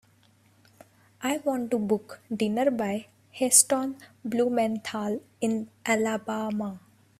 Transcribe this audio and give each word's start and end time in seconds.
I 1.21 1.37
want 1.45 1.69
to 1.69 1.77
book 1.77 2.21
Dinner 2.35 2.71
by 2.71 3.05
Heston 3.31 3.97
Blumenthal 4.25 5.21
in 5.41 5.69
Alabama. 5.85 6.79